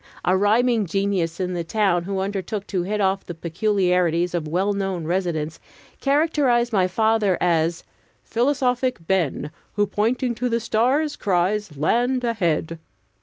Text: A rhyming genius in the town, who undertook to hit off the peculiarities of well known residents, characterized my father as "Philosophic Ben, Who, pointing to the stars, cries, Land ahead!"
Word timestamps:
A 0.25 0.35
rhyming 0.35 0.87
genius 0.87 1.39
in 1.39 1.53
the 1.53 1.63
town, 1.63 2.05
who 2.05 2.21
undertook 2.21 2.65
to 2.65 2.81
hit 2.81 2.99
off 2.99 3.23
the 3.23 3.35
peculiarities 3.35 4.33
of 4.33 4.47
well 4.47 4.73
known 4.73 5.05
residents, 5.05 5.59
characterized 5.99 6.73
my 6.73 6.87
father 6.87 7.37
as 7.39 7.83
"Philosophic 8.23 9.05
Ben, 9.05 9.51
Who, 9.73 9.85
pointing 9.85 10.33
to 10.33 10.49
the 10.49 10.59
stars, 10.59 11.15
cries, 11.15 11.77
Land 11.77 12.23
ahead!" 12.23 12.79